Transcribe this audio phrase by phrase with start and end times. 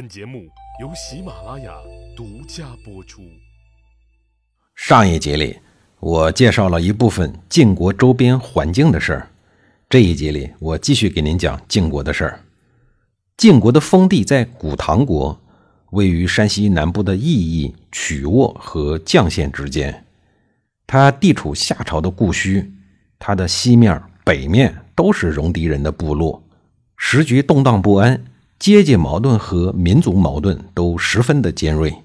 [0.00, 0.48] 本节目
[0.80, 1.74] 由喜马拉雅
[2.16, 3.20] 独家播出。
[4.74, 5.58] 上一集里，
[5.98, 9.28] 我介绍了一部分晋国周边环境的事儿。
[9.90, 12.40] 这一集里，我继续给您讲晋国的事儿。
[13.36, 15.38] 晋国的封地在古唐国，
[15.90, 20.06] 位于山西南部的翼邑、曲沃和绛县之间。
[20.86, 22.66] 它地处夏朝的故墟，
[23.18, 26.42] 它的西面、北面都是戎狄人的部落，
[26.96, 28.24] 时局动荡不安。
[28.60, 32.02] 阶级矛盾和民族矛盾都十分的尖锐，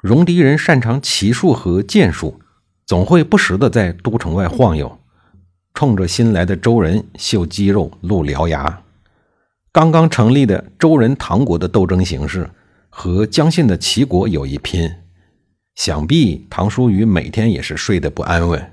[0.00, 2.40] 戎狄人擅长骑术和剑术，
[2.86, 4.98] 总会不时的在都城外晃悠，
[5.74, 8.82] 冲着新来的周人秀肌肉、露獠牙。
[9.70, 12.48] 刚刚成立的周人唐国的斗争形势
[12.88, 14.90] 和姜姓的齐国有一拼，
[15.74, 18.72] 想必唐叔虞每天也是睡得不安稳。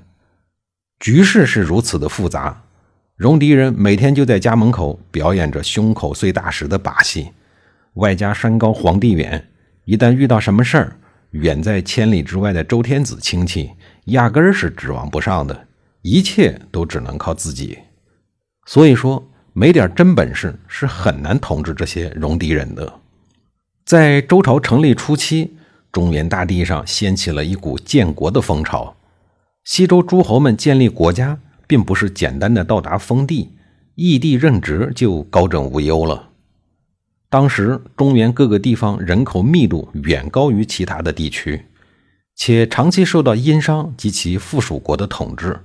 [0.98, 2.63] 局势是如此的复杂。
[3.16, 7.28] 戎狄人每天就在家门口表演着胸口碎大石的把戏，
[7.94, 9.50] 外加山高皇帝远，
[9.84, 10.96] 一旦遇到什么事儿，
[11.30, 13.70] 远在千里之外的周天子亲戚
[14.06, 15.68] 压根儿是指望不上的，
[16.02, 17.78] 一切都只能靠自己。
[18.66, 22.92] 所以说，没点真本事是很难统治这些戎狄人的。
[23.84, 25.56] 在周朝成立初期，
[25.92, 28.96] 中原大地上掀起了一股建国的风潮，
[29.62, 31.38] 西周诸侯们建立国家。
[31.66, 33.56] 并不是简单的到达封地、
[33.94, 36.30] 异地任职就高枕无忧了。
[37.28, 41.64] 当时中原各个地方人口密度远高于其他的地区，
[42.36, 45.58] 且长期受到殷商及其附属国的统治。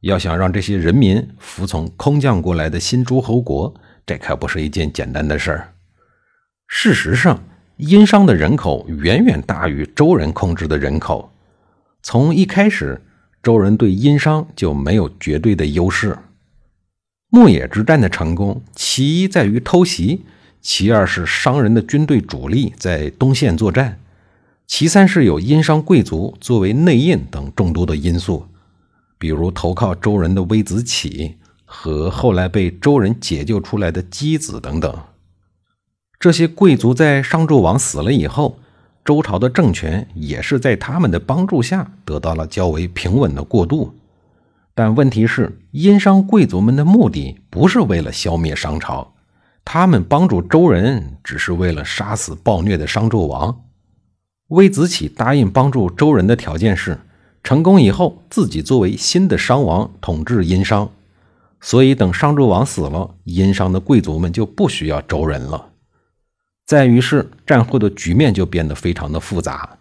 [0.00, 5.72] 要想让这些人民服从空降过来的新诸侯国，这可不是一件简单的事儿。
[6.66, 7.42] 事实上，
[7.76, 11.32] 殷商的人口远远大于周人控制的人口。
[12.02, 13.00] 从一开始。
[13.42, 16.18] 周人对殷商就没有绝对的优势。
[17.30, 20.24] 牧野之战的成功，其一在于偷袭，
[20.60, 23.98] 其二是商人的军队主力在东线作战，
[24.66, 28.46] 其三是有殷商贵族作为内应等众多的因素，
[29.18, 34.94] 比如投靠周人的微子启和后来被周人解救出来的箕子等等。
[36.18, 38.58] 这些贵族在商纣王死了以后。
[39.04, 43.94] 周朝的政权也是在他们的帮助下得到了较为平稳的过渡，
[44.74, 49.14] 但问题是，殷商贵族们的目的不是为了消灭商朝，
[49.64, 53.62] 他们帮助周人只是为了杀死暴虐的商纣王。
[54.48, 56.98] 微子启答应帮助周人的条件是，
[57.42, 60.90] 成功以后自己作为新的商王统治殷商，
[61.60, 65.69] 所以等商纣王死了，殷商的贵族们就不需要周人了。
[66.70, 69.76] 在于是战后的局面就变得非常的复杂。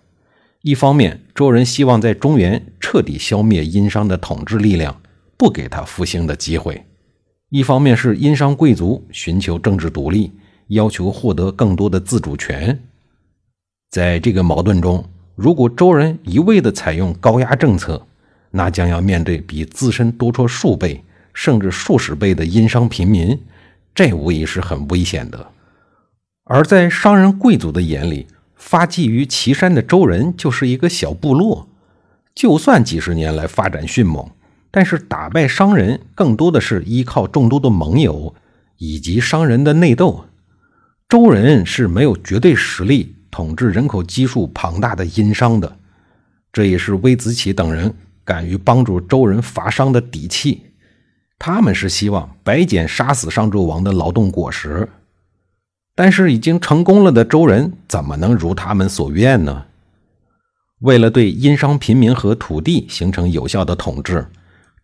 [0.64, 5.00] 一方面，周人希望在中原彻底消灭殷商的统治力量，
[5.38, 6.74] 不给他复兴的机会；
[7.50, 10.32] 一方面是殷商贵族寻求政治独立，
[10.70, 12.82] 要求获得更多的自主权。
[13.92, 18.04] 在这个矛盾中，如果周人一味的采用高压政策，
[18.50, 21.04] 那将要面对比自身多出数倍
[21.36, 23.40] 甚至数十倍的殷商平民，
[23.94, 25.52] 这无疑是很危险的。
[26.52, 31.70] 而在商人贵族的眼里，发迹于岐山的周人就是一个小部落。
[32.34, 34.28] 就算几十年来发展迅猛，
[34.72, 38.34] 但是打败商人更多的是依靠众多的盟友
[38.78, 40.26] 以及商人的内斗。
[41.08, 45.78] 周人是没有绝对实力统治人口基数庞大的殷商的。
[46.52, 47.94] 这也是微子启等人
[48.26, 50.64] 敢于帮助周人伐商的底气。
[51.38, 54.90] 他们是希望白捡杀死商纣王的劳动果实。
[56.02, 59.66] 但是已经成功了的周人怎么能如他们所愿呢？
[60.80, 64.26] 为了对殷商平民和土地形成有效的统治，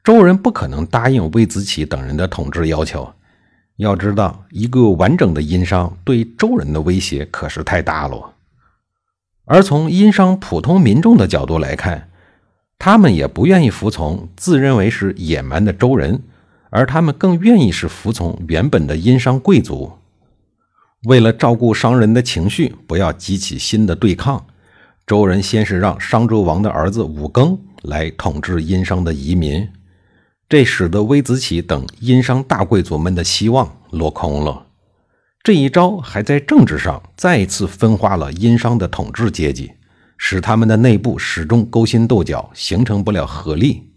[0.03, 3.13] 周人不可能答应魏子启等人的统治要求。
[3.77, 8.33] 要知道，一个完整的殷商对周人的威胁可是太大了。
[9.45, 12.09] 而从殷商普通民众的角度来看，
[12.77, 16.21] 他们也不愿意服从自认为是野蛮的周人，
[16.71, 19.93] 而他们更愿意是服从原本的殷商贵族。
[21.05, 24.43] 为了照顾商人的情绪，不要激起新的对抗，
[25.05, 29.67] 周人先是让商纣王的儿子武庚来统治殷商的移民，
[30.49, 34.65] 这使得微子启等殷商大贵族们的希望落空了。
[35.43, 39.71] 这一招还在政治上再一次分化了殷商的统治阶级，
[40.17, 43.91] 使他们的内部始终勾心斗角，形成不了合力。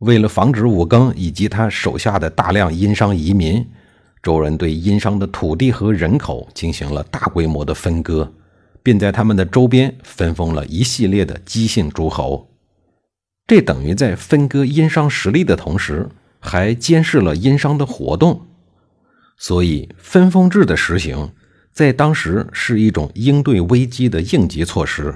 [0.00, 3.66] 为了防止武庚以及他手下的大量殷商移民。
[4.26, 8.32] 周人对殷商的土地和人口进行了大规模的分割，
[8.82, 12.50] 并在他们的周边分封了一系列的姬姓诸侯。
[13.46, 16.08] 这等于在分割殷商实力的同时，
[16.40, 18.48] 还监视了殷商的活动。
[19.38, 21.30] 所以，分封制的实行，
[21.72, 25.14] 在当时是一种应对危机的应急措施。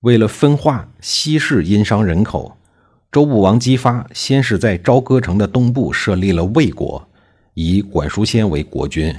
[0.00, 2.56] 为了分化西式殷商人口，
[3.12, 7.08] 周武王姬发先是在朝歌城的东部设立了魏国，
[7.56, 9.14] 以管叔先为国君；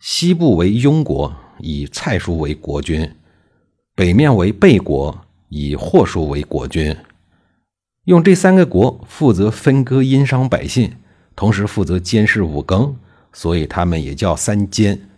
[0.00, 3.06] 西部为雍国，以蔡叔为国君；
[3.94, 5.14] 北面为贝国，
[5.50, 6.96] 以霍叔为国君。
[8.04, 10.90] 用这三个国负责分割殷商百姓，
[11.34, 12.96] 同时负责监视五更，
[13.30, 15.10] 所以他们也叫三监。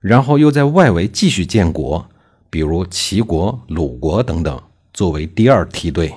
[0.00, 2.08] 然后又在外围继续建国。
[2.48, 4.62] 比如齐国、鲁国等等，
[4.92, 6.12] 作为第二梯队。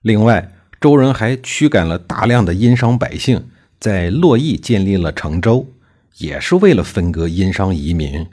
[0.00, 3.46] 另外，周人还驱赶了大量的殷商百姓，
[3.80, 5.66] 在洛邑建立了成周，
[6.18, 8.26] 也是为了分割殷商移民，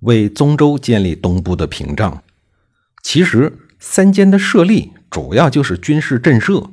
[0.00, 2.22] 为宗周建立东部的屏障。
[3.02, 6.70] 其实，三监的设立主要就是军事震慑，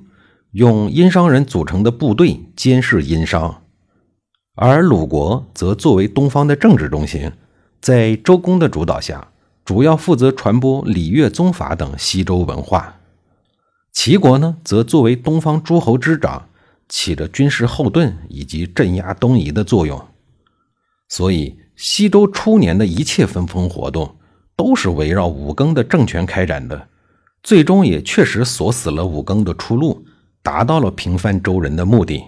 [0.51, 3.63] 用殷商人组成的部队监视殷商，
[4.55, 7.31] 而鲁国则作为东方的政治中心，
[7.81, 9.29] 在周公的主导下。
[9.65, 12.95] 主要负责传播礼乐宗法等西周文化，
[13.91, 16.48] 齐国呢，则作为东方诸侯之长，
[16.89, 20.03] 起着军事后盾以及镇压东夷的作用。
[21.07, 24.17] 所以，西周初年的一切分封活动，
[24.55, 26.89] 都是围绕武庚的政权开展的，
[27.41, 30.05] 最终也确实锁死了武庚的出路，
[30.43, 32.23] 达到了平犯周人的目的。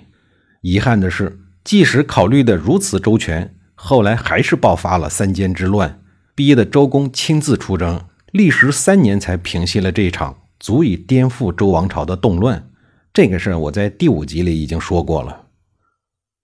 [0.62, 6.00] 遗憾的是，即使考虑的如此周全，后来还是爆发了三监之乱。
[6.34, 12.71] 逼得周公亲自出征，历时三年才平息了这场足以颠覆周王朝的动乱。
[13.14, 15.42] 这个事儿我在第五集里已经说过了。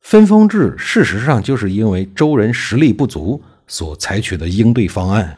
[0.01, 5.37] 分封制事实上就是因为周人实力不足所采取的应对方案，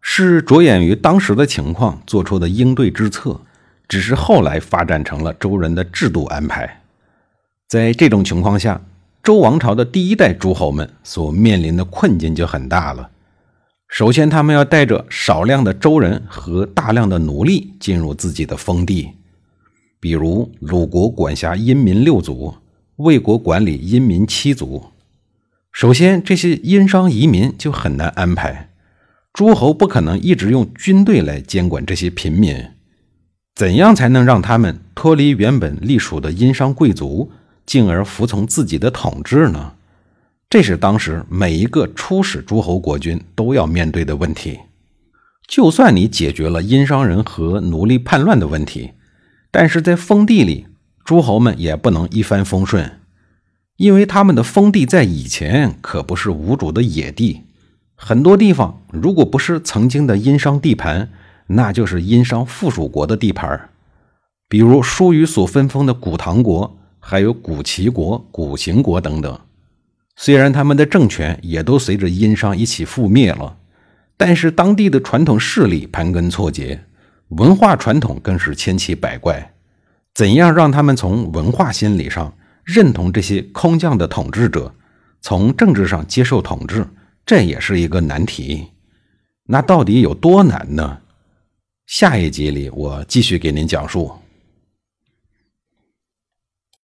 [0.00, 3.40] 是着眼于当时的情况做出的应对之策，
[3.88, 6.82] 只是后来发展成了周人的制度安排。
[7.66, 8.80] 在这种情况下，
[9.22, 13.10] 周王朝的第一代诸侯们所面临的困境就很大了。
[13.88, 19.10] 首先，他们要带着少量的周人和大量的奴隶进入自己的封地，
[19.98, 22.54] 比如鲁国管辖殷民六族，
[22.96, 24.86] 魏国管理殷民七族。
[25.72, 28.70] 首先，这些殷商移民就很难安排，
[29.32, 32.56] 诸侯不可能一直用军队来监管这些平民。
[33.54, 37.30] 怎样才能让他们脱离原本隶属的殷商贵族，
[37.64, 39.72] 进而服从自己的统治呢？
[40.48, 44.60] 这是当时每一个初始诸侯国君都要面对的问题。
[45.48, 48.92] 就算你解决了殷商人和奴隶叛乱的问题，
[49.50, 50.66] 但是在封地里，
[51.04, 53.00] 诸侯们也不能一帆风顺，
[53.76, 57.42] 因为他们的封地在以前可不是无主的野地，
[57.94, 61.10] 很多地方如果不是曾经的殷商地盘，
[61.48, 63.68] 那就是殷商附属国的地盘
[64.48, 69.40] 比如叔虞所分封的古唐国，还有古齐国、古邢国等等。
[70.16, 73.58] 虽然他们的政权也都随着殷商一起覆灭了，
[74.16, 76.84] 但是当地的传统势力盘根错节，
[77.28, 79.52] 文化传统更是千奇百怪。
[80.14, 82.32] 怎样让他们从文化心理上
[82.64, 84.74] 认同这些空降的统治者，
[85.20, 86.86] 从政治上接受统治，
[87.26, 88.68] 这也是一个难题。
[89.44, 90.98] 那到底有多难呢？
[91.86, 94.10] 下一集里我继续给您讲述。